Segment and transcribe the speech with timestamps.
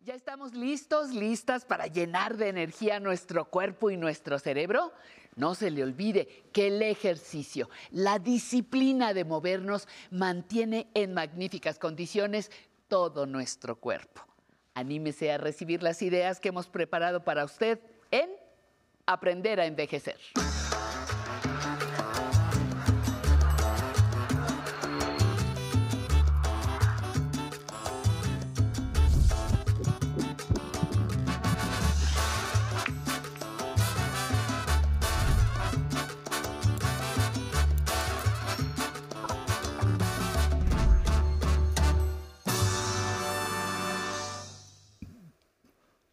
[0.00, 4.92] ¿Ya estamos listos, listas para llenar de energía nuestro cuerpo y nuestro cerebro?
[5.34, 12.50] No se le olvide que el ejercicio, la disciplina de movernos mantiene en magníficas condiciones
[12.86, 14.24] todo nuestro cuerpo.
[14.74, 17.80] Anímese a recibir las ideas que hemos preparado para usted
[18.10, 18.30] en
[19.04, 20.18] Aprender a Envejecer.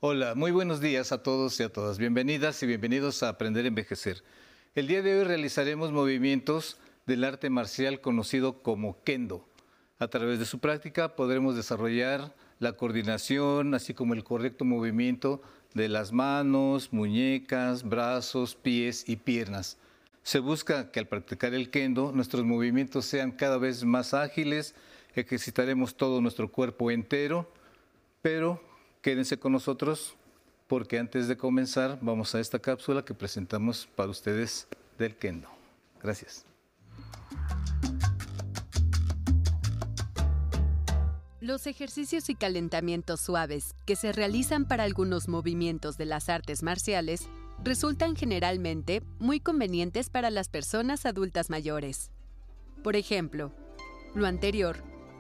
[0.08, 1.98] Hola, muy buenos días a todos y a todas.
[1.98, 4.22] Bienvenidas y bienvenidos a Aprender a Envejecer.
[4.76, 6.78] El día de hoy realizaremos movimientos
[7.08, 9.50] del arte marcial conocido como kendo.
[9.98, 15.42] A través de su práctica podremos desarrollar la coordinación, así como el correcto movimiento
[15.74, 19.80] de las manos, muñecas, brazos, pies y piernas.
[20.22, 24.76] Se busca que al practicar el kendo nuestros movimientos sean cada vez más ágiles,
[25.16, 27.52] ejercitaremos todo nuestro cuerpo entero,
[28.22, 28.75] pero
[29.06, 30.16] Quédense con nosotros
[30.66, 34.68] porque antes de comenzar vamos a esta cápsula que presentamos para ustedes
[34.98, 35.48] del Kendo.
[36.02, 36.44] Gracias.
[41.40, 47.30] Los ejercicios y calentamientos suaves que se realizan para algunos movimientos de las artes marciales
[47.64, 52.10] resultan generalmente muy convenientes para las personas adultas mayores.
[52.84, 53.52] Por ejemplo,
[54.16, 54.78] lo anterior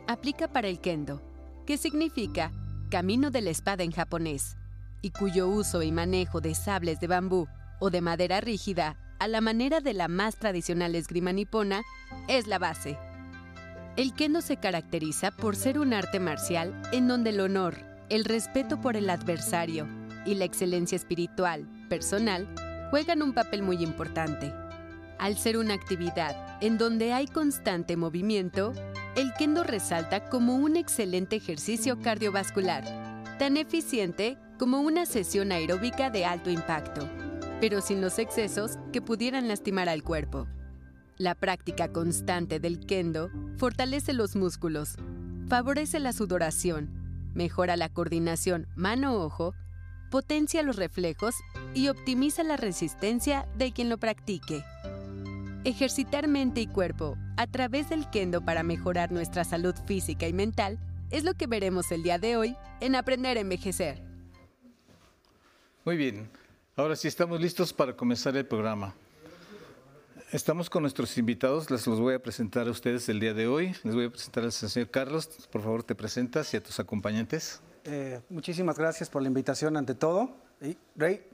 [0.07, 1.21] aplica para el kendo,
[1.67, 2.51] que significa
[2.89, 4.57] camino de la espada en japonés,
[5.01, 7.47] y cuyo uso y manejo de sables de bambú
[7.79, 11.81] o de madera rígida, a la manera de la más tradicional esgrima nipona,
[12.27, 12.97] es la base.
[13.97, 17.77] El kendo se caracteriza por ser un arte marcial en donde el honor,
[18.09, 19.87] el respeto por el adversario
[20.25, 22.47] y la excelencia espiritual, personal,
[22.89, 24.53] juegan un papel muy importante.
[25.17, 28.73] Al ser una actividad en donde hay constante movimiento,
[29.15, 32.83] el kendo resalta como un excelente ejercicio cardiovascular,
[33.39, 37.07] tan eficiente como una sesión aeróbica de alto impacto,
[37.61, 40.47] pero sin los excesos que pudieran lastimar al cuerpo.
[41.17, 44.95] La práctica constante del kendo fortalece los músculos,
[45.47, 49.53] favorece la sudoración, mejora la coordinación mano-ojo,
[50.11, 51.35] potencia los reflejos
[51.73, 54.63] y optimiza la resistencia de quien lo practique.
[55.65, 60.77] Ejercitar mente y cuerpo a través del kendo para mejorar nuestra salud física y mental
[61.09, 63.99] es lo que veremos el día de hoy en Aprender a Envejecer.
[65.83, 66.29] Muy bien,
[66.75, 68.93] ahora sí estamos listos para comenzar el programa.
[70.31, 73.75] Estamos con nuestros invitados, les los voy a presentar a ustedes el día de hoy.
[73.83, 77.59] Les voy a presentar al señor Carlos, por favor te presentas y a tus acompañantes.
[77.85, 80.29] Eh, muchísimas gracias por la invitación ante todo.
[80.95, 81.27] Rey,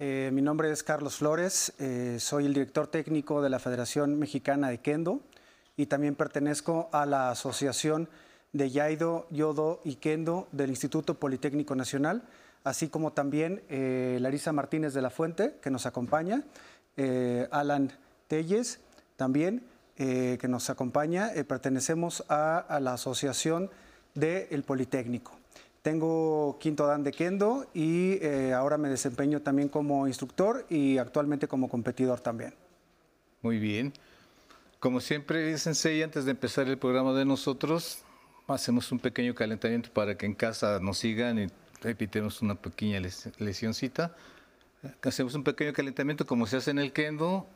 [0.00, 4.68] eh, mi nombre es Carlos Flores, eh, soy el director técnico de la Federación Mexicana
[4.68, 5.20] de Kendo
[5.76, 8.08] y también pertenezco a la Asociación
[8.52, 12.22] de Yaido, Yodo y Kendo del Instituto Politécnico Nacional,
[12.62, 16.44] así como también eh, Larisa Martínez de la Fuente, que nos acompaña,
[17.50, 17.92] Alan
[18.26, 18.80] Telles
[19.16, 19.64] también,
[19.96, 21.30] que nos acompaña.
[21.46, 23.70] pertenecemos a, a, la Asociación
[24.14, 25.37] del Politécnico.
[25.82, 31.46] Tengo quinto dan de kendo y eh, ahora me desempeño también como instructor y actualmente
[31.48, 32.54] como competidor también.
[33.42, 33.92] Muy bien.
[34.80, 38.04] Como siempre, Sensei, antes de empezar el programa de nosotros,
[38.46, 41.46] hacemos un pequeño calentamiento para que en casa nos sigan y
[41.80, 43.00] repitemos una pequeña
[43.38, 44.14] lesioncita.
[45.02, 47.46] Hacemos un pequeño calentamiento como se hace en el kendo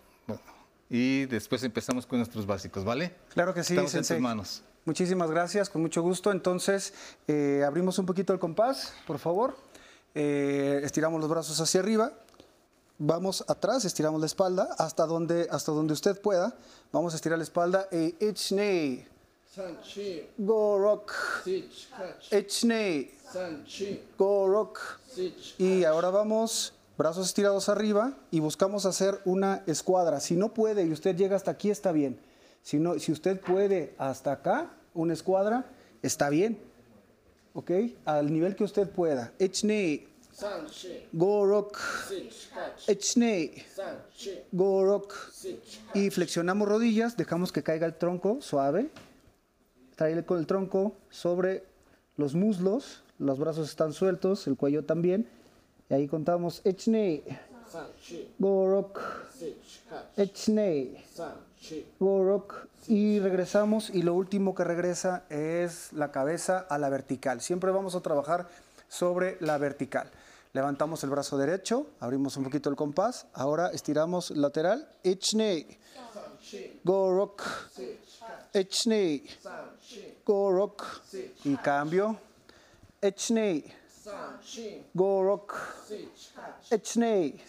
[0.91, 3.15] y después empezamos con nuestros básicos, ¿vale?
[3.33, 4.63] Claro que sí, Estamos en tus manos.
[4.85, 6.33] Muchísimas gracias, con mucho gusto.
[6.33, 6.93] Entonces,
[7.29, 9.57] eh, abrimos un poquito el compás, por favor.
[10.15, 12.13] Eh, estiramos los brazos hacia arriba.
[12.99, 16.55] Vamos atrás, estiramos la espalda hasta donde, hasta donde usted pueda.
[16.93, 17.89] Vamos a estirar la espalda.
[17.93, 19.07] E Ichnei.
[20.39, 21.13] Go rock.
[22.31, 23.15] Ichnei.
[24.19, 24.81] Go rock.
[25.59, 30.21] Y ahora vamos, brazos estirados arriba y buscamos hacer una escuadra.
[30.21, 32.19] Si no puede y usted llega hasta aquí, está bien.
[32.63, 35.67] Si, si usted puede hasta acá, una escuadra,
[36.03, 36.59] está bien.
[37.55, 37.71] ¿Ok?
[38.05, 39.33] Al nivel que usted pueda.
[39.39, 40.07] Echne.
[41.13, 41.79] Gorok.
[42.87, 43.65] Echne.
[44.53, 45.15] Gorok.
[45.95, 48.91] Y flexionamos rodillas, dejamos que caiga el tronco suave.
[49.97, 51.65] Trae con el tronco sobre
[52.17, 55.29] los muslos, los brazos están sueltos, el cuello también.
[55.91, 57.23] Y ahí contamos Echne.
[58.39, 59.01] Gorok.
[60.17, 61.05] Echne.
[62.01, 62.69] Rock.
[62.89, 67.41] Y regresamos y lo último que regresa es la cabeza a la vertical.
[67.41, 68.49] Siempre vamos a trabajar
[68.89, 70.11] sobre la vertical.
[70.53, 73.27] Levantamos el brazo derecho, abrimos un poquito el compás.
[73.33, 74.87] Ahora estiramos lateral.
[75.03, 75.79] Ichnei.
[76.85, 77.43] Go rock.
[78.53, 79.27] Ichnei.
[80.27, 80.85] Go rock.
[81.45, 82.19] Y cambio.
[83.01, 83.73] Ichnei.
[84.93, 85.55] Go rock.
[86.71, 87.41] Ichnei.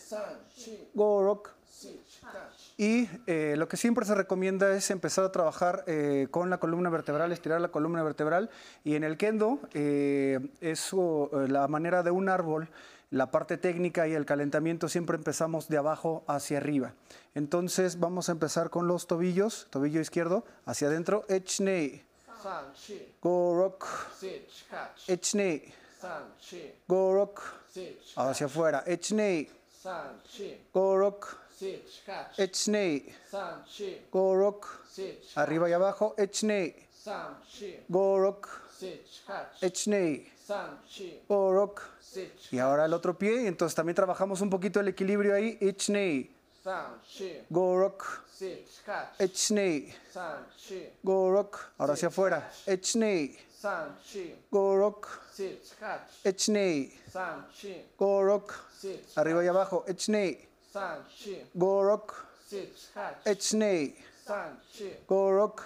[2.77, 6.89] Y eh, lo que siempre se recomienda es empezar a trabajar eh, con la columna
[6.89, 8.49] vertebral, estirar la columna vertebral.
[8.83, 12.69] Y en el kendo, eh, eso, eh, la manera de un árbol,
[13.11, 16.93] la parte técnica y el calentamiento siempre empezamos de abajo hacia arriba.
[17.35, 22.01] Entonces vamos a empezar con los tobillos, tobillo izquierdo hacia adentro, echnei,
[23.21, 23.85] go rock,
[25.07, 25.71] echnei,
[26.87, 27.41] go rock,
[28.15, 29.47] hacia afuera, echnei,
[30.73, 31.37] go rock,
[32.37, 33.13] echnei,
[34.11, 34.67] go rock,
[35.35, 36.75] arriba y abajo, echnei,
[37.89, 38.47] go rock,
[39.61, 40.31] echnei,
[41.27, 41.81] go rock,
[42.51, 46.29] y ahora el otro pie, entonces también trabajamos un poquito el equilibrio ahí, echnei,
[47.49, 48.23] go rock,
[49.19, 49.93] echnei,
[51.01, 53.37] go rock, ahora hacia afuera, echnei,
[54.51, 55.07] go rock,
[56.23, 56.93] echnei,
[57.97, 58.53] go rock,
[59.15, 60.47] arriba y abajo, echnei,
[61.53, 62.13] go rock,
[63.25, 63.95] echnei,
[65.07, 65.61] go rock,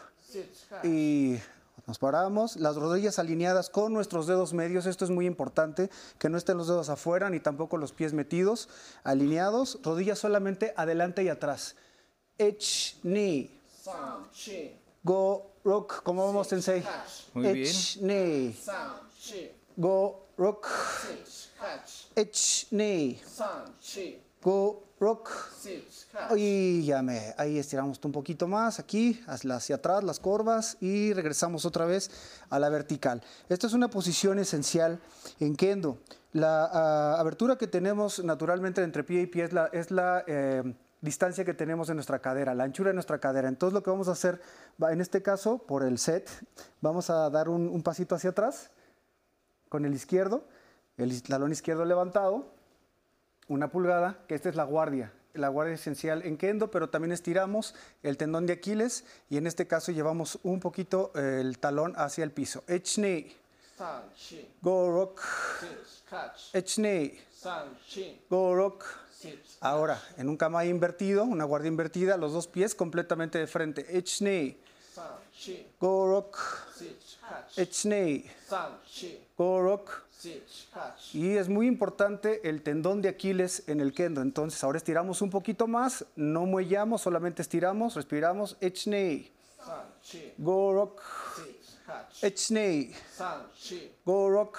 [0.84, 1.40] y
[1.86, 5.90] nos paramos, las rodillas alineadas con nuestros dedos medios, esto es muy importante,
[6.20, 8.68] que no estén los dedos afuera ni tampoco los pies metidos,
[9.06, 11.76] alineados, rodillas solamente adelante y atrás.
[12.38, 13.50] Ech, ni,
[15.04, 16.84] go, rock, ¿cómo vamos, sensei?
[17.34, 18.58] Muy bien.
[19.78, 20.68] Go, rock,
[22.16, 23.20] ech, ni,
[24.42, 25.30] go, rock,
[26.36, 31.66] y ya me, ahí estiramos un poquito más, aquí, hacia atrás, las curvas, y regresamos
[31.66, 32.10] otra vez
[32.50, 33.22] a la vertical.
[33.50, 35.00] Esta es una posición esencial
[35.40, 36.00] en Kendo.
[36.34, 40.64] La ah, abertura que tenemos naturalmente entre pie y pie es la, es la eh,
[41.02, 43.48] distancia que tenemos de nuestra cadera, la anchura de nuestra cadera.
[43.48, 44.42] Entonces lo que vamos a hacer,
[44.80, 46.30] en este caso, por el set,
[46.82, 48.72] vamos a dar un, un pasito hacia atrás
[49.70, 50.44] con el izquierdo,
[50.98, 52.57] el talón izquierdo levantado,
[53.48, 57.76] una pulgada, que esta es la guardia, la guardia esencial en kendo, pero también estiramos
[58.04, 62.24] el tendón de Aquiles y en este caso llevamos un poquito eh, el talón hacia
[62.24, 62.64] el piso.
[62.68, 63.34] Echne,
[64.62, 65.22] go rock,
[66.54, 67.20] echne,
[68.30, 68.86] go rock.
[69.62, 73.98] Ahora, en un kama invertido, una guardia invertida, los dos pies completamente de frente.
[73.98, 74.58] Echne,
[75.80, 76.38] go rock,
[77.56, 78.26] echne,
[79.38, 80.07] go rock.
[81.14, 84.22] Y es muy importante el tendón de Aquiles en el kendo.
[84.22, 88.58] Entonces, ahora estiramos un poquito más, no muellamos, solamente estiramos, respiramos.
[88.60, 89.32] Echne,
[90.38, 91.02] go rock,
[92.22, 92.92] echne,
[94.06, 94.58] go rock.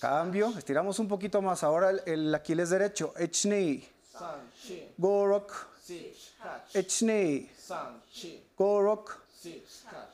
[0.00, 1.64] Cambio, estiramos un poquito más.
[1.64, 3.12] Ahora el, el Aquiles derecho.
[3.18, 3.84] Echne,
[4.96, 5.52] go rock,
[6.72, 7.50] echne,
[8.56, 9.18] go rock.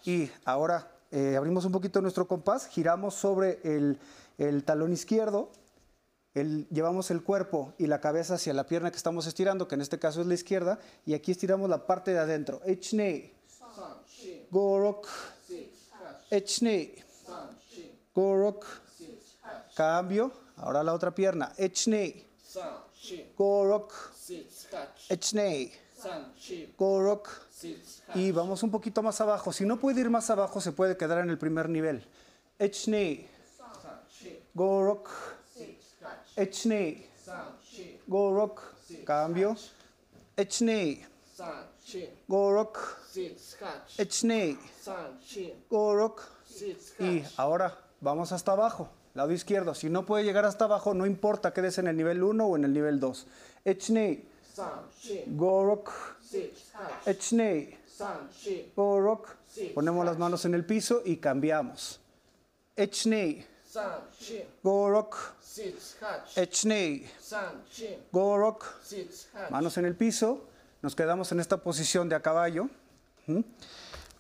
[0.05, 3.99] Y ahora eh, abrimos un poquito nuestro compás, giramos sobre el,
[4.41, 5.51] el talón izquierdo,
[6.35, 9.99] llevamos el cuerpo y la cabeza hacia la pierna que estamos estirando, que en este
[9.99, 12.63] caso es la izquierda, y aquí estiramos la parte de adentro.
[12.65, 13.35] Echne,
[14.51, 15.07] Gorok,
[16.31, 16.95] Echne,
[18.15, 18.65] Gorok,
[19.75, 21.53] cambio, ahora la otra pierna.
[21.59, 22.25] Echne,
[23.37, 23.93] Gorok,
[25.11, 25.73] Echne,
[26.79, 27.29] Gorok,
[28.15, 29.53] y vamos un poquito más abajo.
[29.53, 32.07] Si no puede ir más abajo, se puede quedar en el primer nivel.
[32.59, 33.29] Echne,
[34.55, 35.09] Gorok,
[36.37, 37.07] Echne,
[38.07, 38.61] Gorok,
[39.05, 39.57] cambio.
[40.37, 41.07] Echne,
[42.27, 42.79] Gorok,
[43.99, 44.59] Echne,
[45.69, 46.23] Gorok.
[46.99, 49.75] Y ahora vamos hasta abajo, lado izquierdo.
[49.75, 52.65] Si no puede llegar hasta abajo, no importa, quédese en el nivel 1 o en
[52.65, 53.27] el nivel 2.
[53.65, 54.25] Echne,
[55.27, 55.91] Gorok,
[57.07, 57.79] Echne,
[58.75, 59.37] Gorok.
[59.75, 62.01] Ponemos las manos en el piso y cambiamos.
[62.77, 63.47] Echne,
[64.63, 65.17] Gorok,
[66.37, 67.09] Echne,
[68.11, 68.65] Gorok.
[69.51, 70.47] Manos en el piso.
[70.83, 72.69] Nos quedamos en esta posición de a caballo.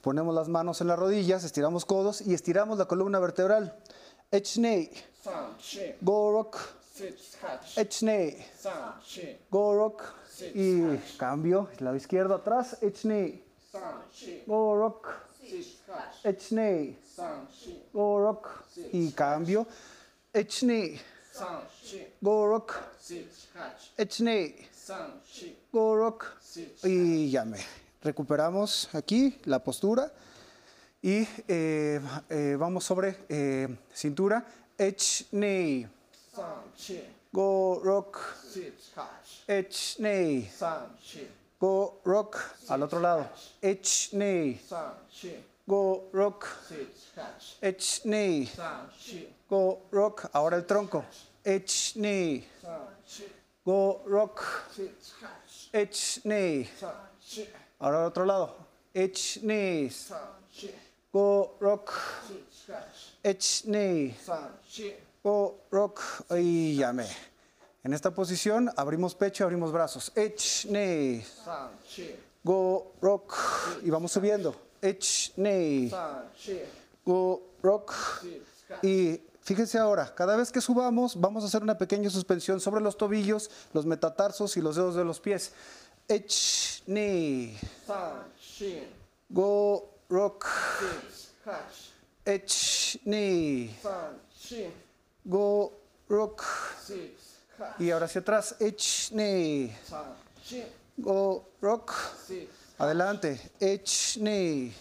[0.02, 3.76] Ponemos las manos en las rodillas, estiramos codos y estiramos la columna vertebral.
[4.30, 4.92] Echne,
[6.00, 6.56] Gorok,
[7.76, 8.46] Echne,
[9.50, 10.02] Gorok.
[10.54, 12.78] Y cambio, lado izquierdo atrás.
[12.82, 13.42] Echne,
[14.46, 15.08] Gorok,
[16.24, 16.96] Echne,
[17.92, 18.64] Gorok.
[18.92, 19.66] Y cambio.
[20.32, 21.00] Echne,
[22.20, 22.74] Gorok,
[23.96, 24.54] Echne,
[25.72, 26.26] Gorok.
[26.84, 27.58] Y ya me.
[28.02, 30.10] recuperamos aquí la postura
[31.02, 34.44] y eh, eh, vamos sobre eh, cintura.
[34.78, 35.88] H knee.
[37.32, 38.18] Go rock.
[39.46, 40.50] H knee.
[41.60, 42.56] Go rock.
[42.70, 43.28] Al otro lado.
[43.62, 44.58] H knee.
[45.66, 46.48] Go rock.
[47.62, 48.48] H knee.
[49.46, 50.30] Go rock.
[50.32, 51.04] Ahora el tronco.
[51.44, 52.44] H knee.
[53.62, 54.70] Go rock.
[55.74, 56.66] H knee.
[57.78, 58.56] Ahora al otro lado.
[58.94, 60.10] H knees.
[61.12, 61.92] Go rock.
[63.22, 64.14] H knee.
[65.22, 66.24] Go rock.
[66.30, 67.06] Y llame.
[67.82, 70.12] En esta posición abrimos pecho, abrimos brazos.
[70.14, 71.24] H knee.
[72.44, 73.34] Go rock.
[73.82, 74.54] Y vamos subiendo.
[74.82, 75.90] H knee.
[77.04, 77.94] Go rock.
[78.82, 82.98] Y fíjense ahora, cada vez que subamos, vamos a hacer una pequeña suspensión sobre los
[82.98, 85.52] tobillos, los metatarsos y los dedos de los pies.
[86.10, 87.56] H knee.
[89.30, 90.46] Go rock.
[92.26, 93.74] H knee.
[95.24, 95.72] Go
[96.08, 96.44] rock.
[97.78, 98.56] Y ahora hacia atrás.
[99.10, 99.76] Knee.
[100.96, 101.92] Go rock.
[102.78, 103.52] Adelante.
[104.16, 104.74] Knee.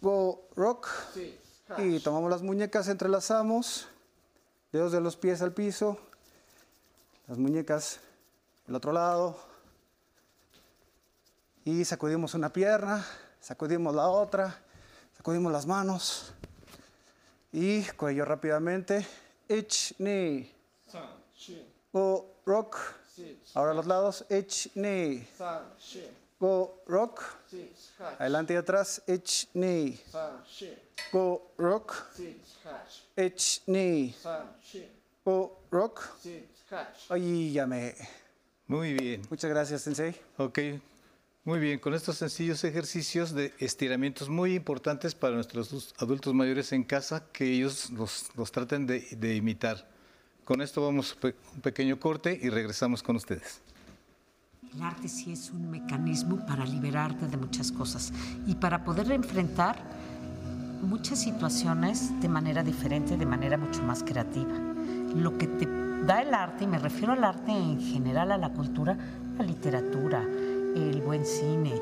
[0.00, 0.88] Go rock.
[1.78, 3.88] Y tomamos las muñecas, entrelazamos.
[4.72, 5.98] Dedos de los pies al piso.
[7.28, 8.00] Las muñecas
[8.68, 9.36] al otro lado.
[11.64, 13.06] Y sacudimos una pierna,
[13.40, 14.60] sacudimos la otra,
[15.16, 16.32] sacudimos las manos.
[17.52, 19.06] Y cuello rápidamente.
[19.98, 20.61] Knee.
[21.92, 22.76] Go rock.
[23.54, 24.24] Ahora a los lados.
[24.30, 25.26] H knee.
[26.40, 27.22] Go rock.
[28.18, 29.02] Adelante y atrás.
[29.06, 30.00] H knee.
[31.12, 31.94] Go rock.
[33.16, 34.14] H knee.
[35.24, 36.00] Go rock.
[37.08, 37.94] Ahí ya me.
[38.66, 39.22] Muy bien.
[39.28, 40.14] Muchas gracias, Sensei.
[40.38, 40.58] Ok.
[41.44, 46.84] Muy bien, con estos sencillos ejercicios de estiramientos muy importantes para nuestros adultos mayores en
[46.84, 49.91] casa, que ellos los, los traten de, de imitar.
[50.44, 53.60] Con esto vamos a un pequeño corte y regresamos con ustedes.
[54.74, 58.12] El arte sí es un mecanismo para liberarte de muchas cosas
[58.46, 59.76] y para poder enfrentar
[60.82, 64.52] muchas situaciones de manera diferente, de manera mucho más creativa.
[65.14, 65.66] Lo que te
[66.06, 68.96] da el arte, y me refiero al arte en general, a la cultura,
[69.38, 71.72] la literatura, el buen cine.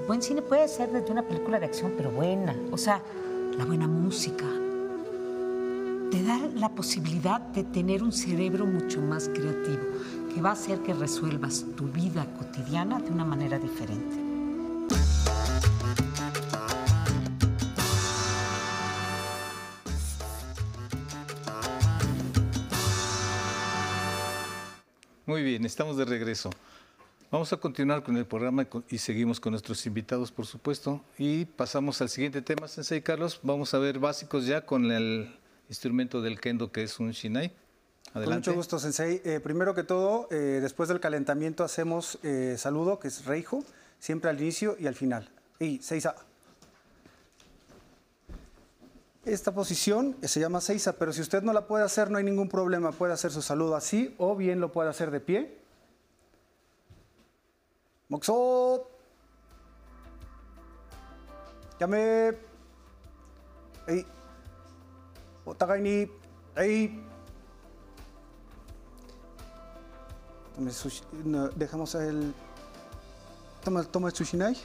[0.00, 2.54] El buen cine puede ser desde una película de acción, pero buena.
[2.72, 3.00] O sea,
[3.56, 4.44] la buena música.
[6.12, 9.80] Te da la posibilidad de tener un cerebro mucho más creativo,
[10.34, 14.16] que va a hacer que resuelvas tu vida cotidiana de una manera diferente.
[25.24, 26.50] Muy bien, estamos de regreso.
[27.30, 31.02] Vamos a continuar con el programa y seguimos con nuestros invitados, por supuesto.
[31.16, 33.40] Y pasamos al siguiente tema, Sensei Carlos.
[33.42, 35.40] Vamos a ver básicos ya con el
[35.72, 37.50] instrumento del kendo, que es un shinai.
[38.12, 38.24] Adelante.
[38.24, 39.22] Con mucho gusto, Sensei.
[39.24, 43.64] Eh, primero que todo, eh, después del calentamiento hacemos eh, saludo, que es reijo,
[43.98, 45.30] siempre al inicio y al final.
[45.58, 46.14] Y seiza.
[49.24, 52.48] Esta posición se llama seiza, pero si usted no la puede hacer, no hay ningún
[52.50, 52.92] problema.
[52.92, 55.58] Puede hacer su saludo así o bien lo puede hacer de pie.
[58.08, 58.86] Moxot.
[61.80, 62.36] Yame.
[63.86, 64.04] Ey.
[65.44, 66.10] Otagai ni.
[66.56, 67.02] Ey.
[70.54, 72.34] Tome sushi- no, dejamos el.
[73.64, 74.56] Toma, toma el shinai.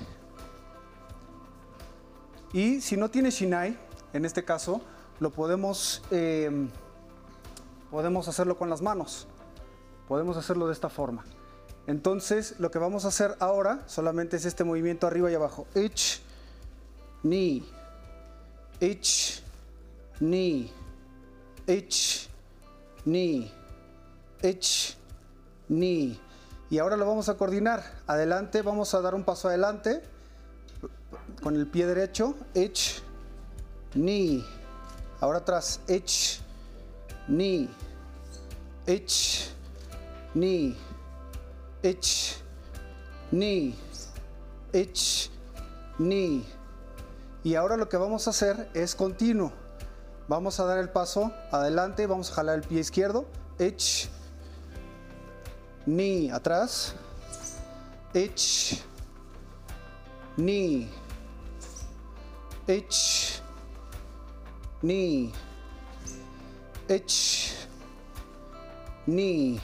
[2.54, 3.78] Y si no tiene shinai,
[4.14, 4.82] en este caso,
[5.20, 6.68] lo podemos, eh,
[7.92, 9.28] podemos hacerlo con las manos.
[10.08, 11.26] Podemos hacerlo de esta forma.
[11.88, 15.68] Entonces, lo que vamos a hacer ahora solamente es este movimiento arriba y abajo.
[15.76, 16.22] H,
[17.24, 17.64] knee,
[18.82, 19.44] H,
[20.20, 20.72] knee,
[21.68, 22.30] H,
[23.06, 23.52] knee,
[24.44, 24.96] H,
[25.68, 26.20] knee.
[26.70, 27.84] Y ahora lo vamos a coordinar.
[28.08, 30.02] Adelante, vamos a dar un paso adelante
[31.42, 32.36] con el pie derecho.
[32.56, 33.02] H,
[33.94, 34.44] knee.
[35.20, 35.82] Ahora atrás.
[35.90, 36.40] H,
[37.28, 37.70] knee,
[38.88, 39.50] H,
[40.34, 40.76] knee.
[41.84, 42.36] H,
[43.32, 43.76] knee,
[44.74, 45.30] H,
[45.98, 46.44] knee.
[47.44, 49.54] Y ahora lo que vamos a hacer es continuo.
[50.28, 53.26] Vamos a dar el paso adelante, vamos a jalar el pie izquierdo.
[53.60, 54.10] H,
[55.86, 56.96] knee, atrás.
[58.14, 58.84] H,
[60.36, 60.90] knee,
[62.68, 63.42] H,
[64.82, 65.32] knee,
[66.90, 67.54] H,
[69.06, 69.62] knee.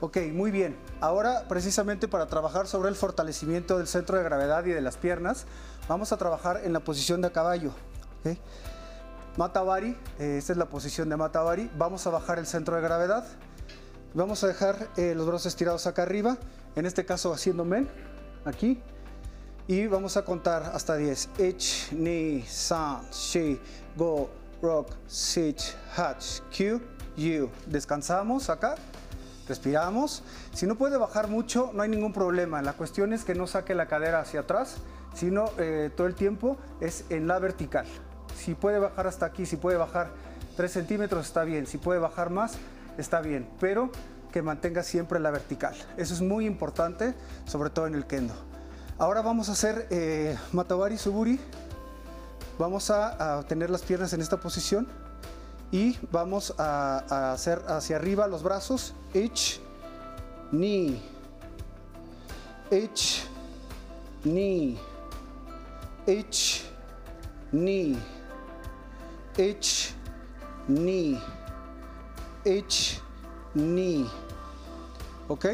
[0.00, 0.76] Ok, muy bien.
[1.00, 5.46] Ahora, precisamente para trabajar sobre el fortalecimiento del centro de gravedad y de las piernas,
[5.88, 7.70] vamos a trabajar en la posición de caballo.
[8.24, 8.36] ¿ok?
[9.36, 11.70] Matabari, eh, esta es la posición de Matabari.
[11.76, 13.26] Vamos a bajar el centro de gravedad.
[14.14, 16.38] Vamos a dejar eh, los brazos estirados acá arriba,
[16.74, 17.86] en este caso haciendo men,
[18.46, 18.80] aquí.
[19.66, 21.28] Y vamos a contar hasta 10.
[21.38, 23.60] Ich, ni, san, shi,
[23.94, 24.30] go,
[24.62, 26.80] rock, sich, hatch, q,
[27.18, 27.50] you.
[27.66, 28.76] Descansamos acá,
[29.46, 30.22] respiramos.
[30.54, 32.62] Si no puede bajar mucho, no hay ningún problema.
[32.62, 34.78] La cuestión es que no saque la cadera hacia atrás,
[35.12, 37.86] sino eh, todo el tiempo es en la vertical.
[38.36, 40.10] Si puede bajar hasta aquí, si puede bajar
[40.56, 41.66] 3 centímetros, está bien.
[41.66, 42.54] Si puede bajar más,
[42.98, 43.48] está bien.
[43.60, 43.90] Pero
[44.32, 45.74] que mantenga siempre la vertical.
[45.96, 47.14] Eso es muy importante,
[47.46, 48.34] sobre todo en el kendo.
[48.98, 51.40] Ahora vamos a hacer eh, Matabari Suburi.
[52.58, 54.88] Vamos a, tener las piernas en esta posición
[55.70, 58.94] y vamos a, a hacer hacia arriba los brazos.
[59.12, 59.60] Ich,
[60.52, 61.02] ni,
[62.70, 63.24] ich,
[64.24, 64.78] ni,
[66.06, 66.64] ich,
[67.52, 67.96] ni,
[69.38, 69.94] ich,
[70.68, 71.20] ni,
[72.44, 73.00] ich,
[73.54, 74.08] ni.
[75.28, 75.46] ¿Ok?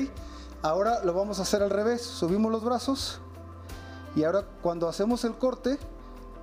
[0.62, 2.02] Ahora lo vamos a hacer al revés.
[2.02, 3.20] Subimos los brazos
[4.14, 5.78] y ahora cuando hacemos el corte,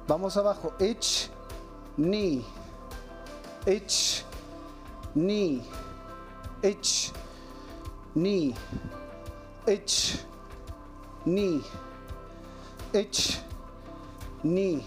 [0.07, 0.73] vamos abajo.
[0.79, 1.29] Ich,
[1.97, 2.45] ni,
[3.65, 4.25] ich,
[5.15, 5.63] ni,
[6.61, 7.13] ich,
[8.15, 8.55] ni,
[9.67, 10.19] ich,
[11.25, 11.61] ni,
[12.93, 13.39] ich,
[14.43, 14.83] ni,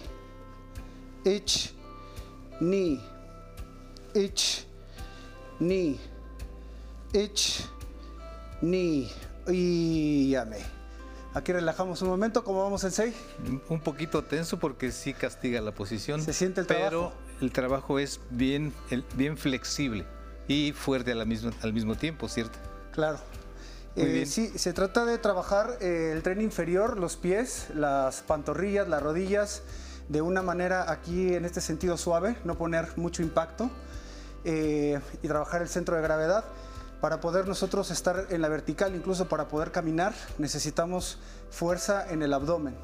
[1.25, 1.75] ich,
[2.63, 3.01] ni,
[4.15, 4.65] ich,
[5.59, 5.99] ni,
[7.13, 7.65] ich,
[8.61, 9.11] ni.
[9.49, 10.59] Y ya me.
[11.35, 13.15] Aquí relajamos un momento, ¿cómo vamos en 6?
[13.69, 16.23] Un poquito tenso porque sí castiga la posición.
[16.23, 17.13] Se siente el pero trabajo.
[17.41, 18.73] el trabajo es bien,
[19.17, 20.07] bien flexible
[20.47, 22.59] y fuerte a la misma- al mismo tiempo, ¿cierto?
[22.93, 23.19] Claro.
[23.97, 24.27] Muy Eh, bien.
[24.27, 29.63] sí, se trata de trabajar eh, el tren inferior, los pies, las pantorrillas, las rodillas,
[30.09, 33.71] de una manera aquí en este sentido suave, no poner mucho impacto
[34.45, 36.45] eh, y trabajar el centro de gravedad.
[37.01, 41.19] Para poder nosotros estar en la vertical, incluso para poder caminar, necesitamos
[41.51, 42.77] fuerza en el abdomen,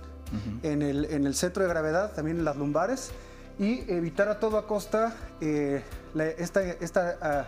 [0.65, 3.11] en, el, en el centro de gravedad, también en las lumbares,
[3.61, 7.45] y evitar a toda costa eh, la- esta, esta, ah,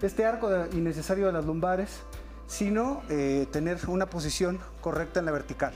[0.00, 1.90] este arco de- innecesario de las lumbares,
[2.46, 5.74] sino eh, tener una posición correcta en la vertical.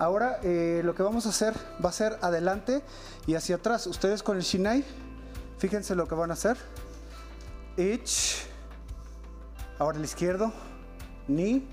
[0.00, 1.52] Ahora eh, lo que vamos a hacer
[1.84, 2.82] va a ser adelante
[3.26, 3.86] y hacia atrás.
[3.86, 4.82] Ustedes con el Shinai,
[5.58, 6.56] fíjense lo que van a hacer.
[7.76, 8.46] Ich.
[9.78, 10.54] Ahora el izquierdo.
[11.28, 11.68] Ni.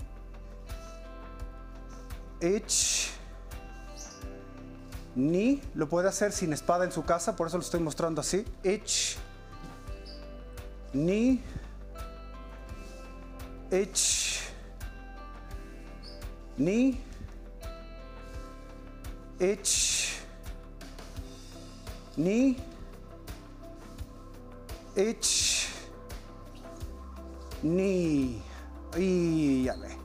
[2.42, 3.08] Ich.
[5.14, 5.62] Ni.
[5.74, 8.44] Lo puede hacer sin espada en su casa, por eso lo estoy mostrando así.
[8.62, 9.16] Ich.
[10.92, 11.42] Ni.
[13.70, 14.42] Ich.
[16.58, 17.07] Ni.
[19.40, 20.18] Ich.
[22.16, 22.56] Ni.
[24.96, 25.68] Ich.
[27.62, 28.42] Ni.
[28.96, 29.96] Y ya ve.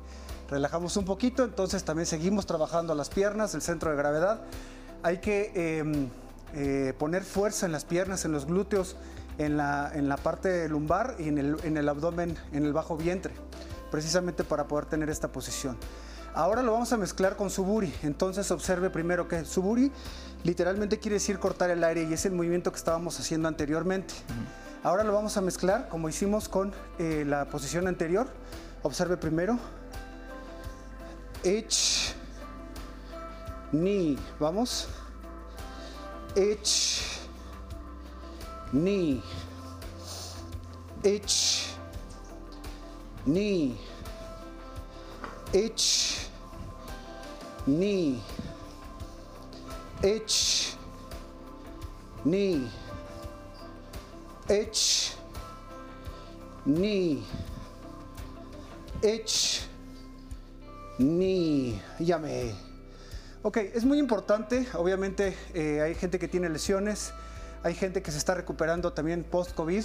[0.50, 4.41] Relajamos un poquito, entonces también seguimos trabajando las piernas, el centro de gravedad.
[5.02, 6.10] Hay que eh,
[6.54, 8.96] eh, poner fuerza en las piernas, en los glúteos,
[9.39, 12.98] en la, en la parte lumbar y en el, en el abdomen, en el bajo
[12.98, 13.34] vientre,
[13.89, 15.76] precisamente para poder tener esta posición.
[16.36, 17.93] Ahora lo vamos a mezclar con suburi.
[18.02, 19.91] Entonces observe primero que suburi
[20.43, 24.15] literalmente quiere decir cortar el aire y es el movimiento que estábamos haciendo anteriormente.
[24.84, 28.28] Ahora lo vamos a mezclar como hicimos con eh, la posición anterior.
[28.82, 29.60] Observe primero.
[31.43, 32.13] Ich,
[33.72, 34.17] ni.
[34.39, 34.88] Vamos.
[36.36, 37.02] Ich,
[38.72, 39.22] ni.
[41.04, 41.78] Ich,
[45.53, 45.59] ni.
[45.59, 46.37] Ich,
[47.67, 48.21] ni.
[50.01, 50.77] Ich,
[52.25, 52.67] ni.
[54.49, 55.15] Ich,
[56.65, 57.23] ni.
[59.01, 59.67] Ich,
[60.97, 61.81] ni.
[61.99, 62.55] Llame.
[63.43, 64.67] Ok, es muy importante.
[64.73, 67.13] Obviamente eh, hay gente que tiene lesiones,
[67.61, 69.83] hay gente que se está recuperando también post-COVID,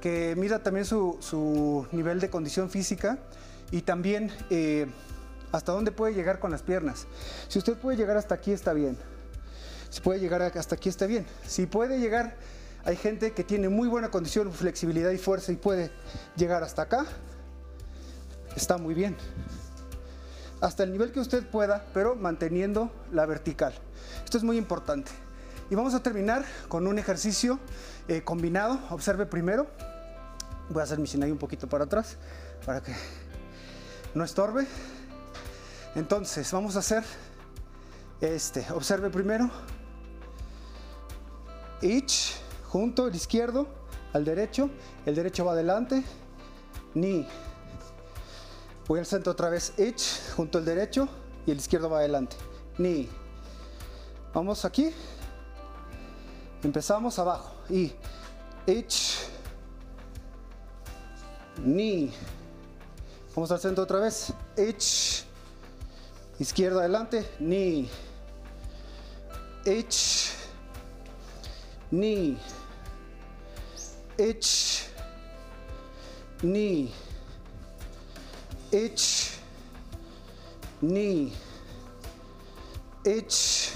[0.00, 3.18] que mira también su, su nivel de condición física
[3.70, 4.86] y también eh,
[5.52, 7.06] hasta dónde puede llegar con las piernas.
[7.48, 8.96] Si usted puede llegar hasta aquí, está bien.
[9.88, 11.26] Si puede llegar hasta aquí, está bien.
[11.46, 12.36] Si puede llegar,
[12.84, 15.90] hay gente que tiene muy buena condición, flexibilidad y fuerza y puede
[16.36, 17.06] llegar hasta acá,
[18.56, 19.16] está muy bien
[20.60, 23.72] hasta el nivel que usted pueda, pero manteniendo la vertical.
[24.24, 25.10] Esto es muy importante.
[25.70, 27.58] Y vamos a terminar con un ejercicio
[28.08, 28.78] eh, combinado.
[28.90, 29.68] Observe primero.
[30.68, 32.16] Voy a hacer mi ahí un poquito para atrás
[32.64, 32.92] para que
[34.14, 34.66] no estorbe.
[35.94, 37.04] Entonces, vamos a hacer
[38.20, 38.66] este.
[38.72, 39.50] Observe primero.
[41.82, 42.34] Each,
[42.68, 43.66] junto, el izquierdo
[44.12, 44.70] al derecho.
[45.06, 46.02] El derecho va adelante.
[46.94, 47.26] Ni.
[48.86, 49.72] Voy al centro otra vez.
[49.78, 51.08] Each, junto al derecho.
[51.46, 52.36] Y el izquierdo va adelante.
[52.78, 53.08] Ni.
[54.34, 54.92] Vamos aquí.
[56.62, 57.54] Empezamos abajo.
[57.68, 57.92] Y.
[58.66, 59.18] Each.
[61.64, 62.12] Ni.
[63.34, 64.32] Vamos al centro otra vez.
[64.56, 65.24] H.
[66.38, 67.24] Izquierda adelante.
[67.38, 67.88] Ni.
[69.66, 70.30] H.
[71.90, 72.36] Ni.
[74.18, 74.86] H.
[76.42, 76.92] Ni.
[78.72, 79.30] H.
[80.80, 81.32] Ni.
[83.04, 83.70] H.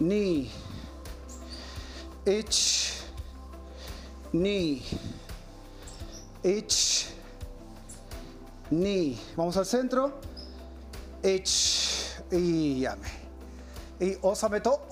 [0.00, 0.50] Ni.
[2.26, 2.92] H.
[4.32, 4.82] Ni.
[6.44, 7.08] H,
[8.70, 9.18] ni.
[9.36, 10.20] Vamos al centro.
[11.22, 13.08] H, y llame.
[14.00, 14.86] Y osameto.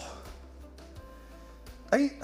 [1.91, 2.19] Ahí.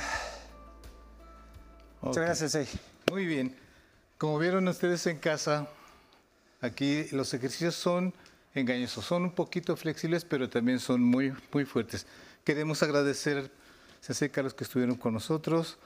[2.00, 2.68] Muchas gracias.
[3.10, 3.56] Muy bien.
[4.18, 5.68] Como vieron ustedes en casa,
[6.60, 8.14] aquí los ejercicios son
[8.54, 12.06] engañosos, son un poquito flexibles, pero también son muy, muy fuertes.
[12.44, 13.50] Queremos agradecer,
[14.08, 15.78] a Carlos, que estuvieron con nosotros.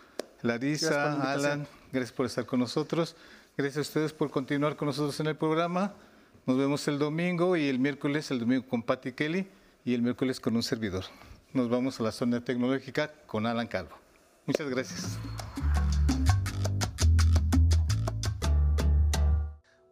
[0.43, 3.17] Larisa, Alan, gracias por estar con nosotros.
[3.59, 5.95] Gracias a ustedes por continuar con nosotros en el programa.
[6.45, 9.49] Nos vemos el domingo y el miércoles, el domingo con Patty Kelly
[9.83, 11.05] y el miércoles con un servidor.
[11.55, 13.97] Nos vamos a la zona tecnológica con Alan Calvo.
[14.45, 15.19] Muchas gracias.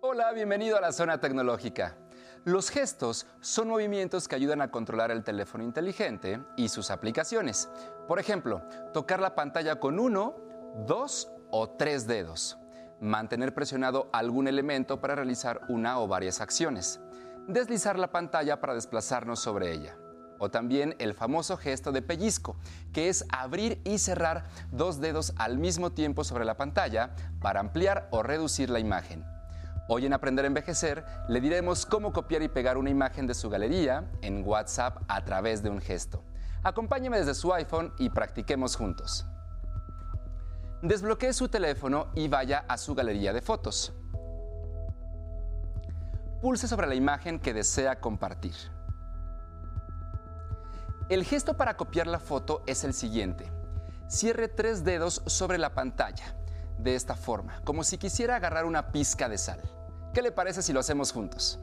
[0.02, 1.96] Hola, bienvenido a la zona tecnológica.
[2.44, 7.70] Los gestos son movimientos que ayudan a controlar el teléfono inteligente y sus aplicaciones.
[8.08, 8.60] Por ejemplo,
[8.92, 10.36] tocar la pantalla con uno,
[10.86, 12.58] dos o tres dedos.
[13.00, 17.00] Mantener presionado algún elemento para realizar una o varias acciones.
[17.48, 19.96] Deslizar la pantalla para desplazarnos sobre ella.
[20.38, 22.56] O también el famoso gesto de pellizco,
[22.92, 28.08] que es abrir y cerrar dos dedos al mismo tiempo sobre la pantalla para ampliar
[28.10, 29.24] o reducir la imagen.
[29.86, 33.50] Hoy en Aprender a Envejecer le diremos cómo copiar y pegar una imagen de su
[33.50, 36.24] galería en WhatsApp a través de un gesto.
[36.62, 39.26] Acompáñeme desde su iPhone y practiquemos juntos.
[40.84, 43.94] Desbloquee su teléfono y vaya a su galería de fotos.
[46.42, 48.52] Pulse sobre la imagen que desea compartir.
[51.08, 53.50] El gesto para copiar la foto es el siguiente.
[54.08, 56.36] Cierre tres dedos sobre la pantalla
[56.76, 59.62] de esta forma, como si quisiera agarrar una pizca de sal.
[60.12, 61.60] ¿Qué le parece si lo hacemos juntos?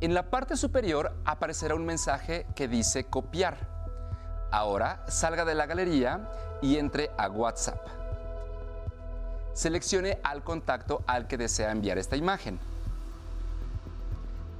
[0.00, 3.81] En la parte superior aparecerá un mensaje que dice copiar.
[4.52, 6.28] Ahora salga de la galería
[6.60, 7.80] y entre a WhatsApp.
[9.54, 12.60] Seleccione al contacto al que desea enviar esta imagen.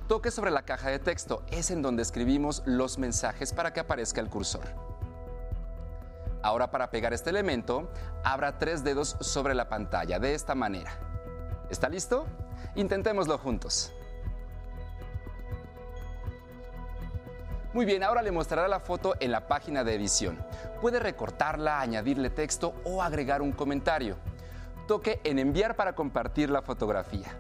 [0.09, 4.23] Toque sobre la caja de texto, es en donde escribimos los mensajes para que aparezca
[4.23, 4.65] el cursor.
[6.43, 7.91] Ahora para pegar este elemento,
[8.25, 10.91] abra tres dedos sobre la pantalla de esta manera.
[11.71, 12.27] ¿Está listo?
[12.77, 13.93] Intentémoslo juntos.
[17.75, 20.37] Muy bien, ahora le mostrará la foto en la página de edición.
[20.83, 24.17] Puede recortarla, añadirle texto o agregar un comentario.
[24.87, 27.35] Toque en enviar para compartir la fotografía.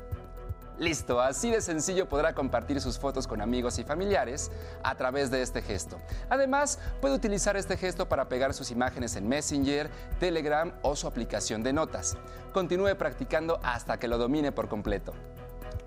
[0.79, 4.51] Listo, así de sencillo podrá compartir sus fotos con amigos y familiares
[4.83, 5.99] a través de este gesto.
[6.31, 11.63] Además, puede utilizar este gesto para pegar sus imágenes en Messenger, Telegram o su aplicación
[11.63, 12.17] de notas.
[12.55, 15.13] Continúe practicando hasta que lo domine por completo.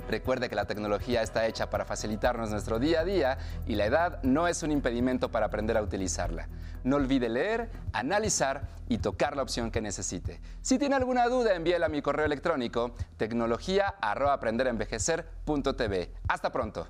[0.08, 4.24] Recuerde que la tecnología está hecha para facilitarnos nuestro día a día y la edad
[4.24, 6.48] no es un impedimento para aprender a utilizarla.
[6.84, 10.40] No olvide leer, analizar y tocar la opción que necesite.
[10.62, 16.12] Si tiene alguna duda, envíela a mi correo electrónico tecnología@aprenderenvejecer.tv.
[16.28, 16.88] Hasta pronto.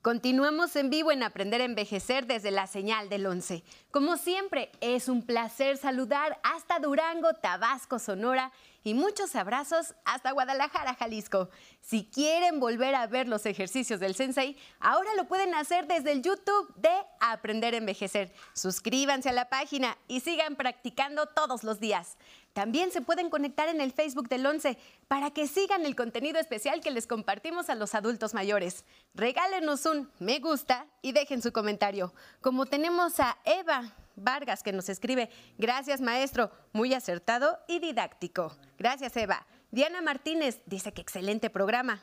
[0.00, 3.64] Continuamos en vivo en Aprender a Envejecer desde la señal del 11.
[3.90, 8.52] Como siempre, es un placer saludar hasta Durango, Tabasco, Sonora
[8.86, 11.50] y muchos abrazos hasta Guadalajara, Jalisco.
[11.80, 16.22] Si quieren volver a ver los ejercicios del Sensei, ahora lo pueden hacer desde el
[16.22, 18.32] YouTube de Aprender a Envejecer.
[18.52, 22.16] Suscríbanse a la página y sigan practicando todos los días.
[22.52, 26.80] También se pueden conectar en el Facebook del 11 para que sigan el contenido especial
[26.80, 28.84] que les compartimos a los adultos mayores.
[29.14, 32.14] Regálenos un me gusta y dejen su comentario.
[32.40, 38.56] Como tenemos a Eva, Vargas que nos escribe, gracias maestro, muy acertado y didáctico.
[38.78, 39.46] Gracias Eva.
[39.70, 42.02] Diana Martínez dice que excelente programa.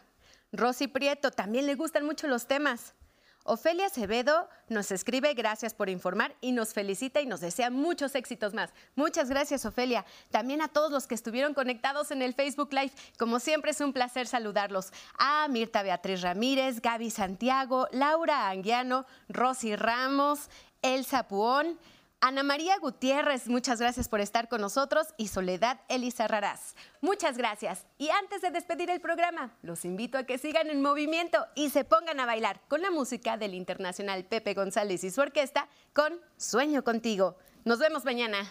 [0.51, 2.93] Rosy Prieto, también le gustan mucho los temas.
[3.45, 8.53] Ofelia Acevedo nos escribe gracias por informar y nos felicita y nos desea muchos éxitos
[8.53, 8.71] más.
[8.95, 10.05] Muchas gracias, Ofelia.
[10.31, 12.93] También a todos los que estuvieron conectados en el Facebook Live.
[13.19, 14.93] Como siempre es un placer saludarlos.
[15.17, 20.49] A Mirta Beatriz Ramírez, Gaby Santiago, Laura Anguiano, Rosy Ramos,
[20.81, 21.77] Elsa Puón.
[22.25, 26.73] Ana María Gutiérrez, muchas gracias por estar con nosotros y Soledad Elisa Raraz.
[27.01, 27.85] Muchas gracias.
[27.97, 31.83] Y antes de despedir el programa, los invito a que sigan en movimiento y se
[31.83, 36.85] pongan a bailar con la música del internacional Pepe González y su orquesta con Sueño
[36.85, 37.35] contigo.
[37.65, 38.49] Nos vemos mañana.